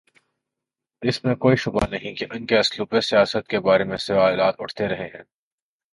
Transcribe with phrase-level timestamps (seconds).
[1.01, 4.87] اس میں کوئی شبہ نہیں کہ ان کے اسلوب سیاست کے بارے میں سوالات اٹھتے
[4.87, 5.23] رہے ہیں۔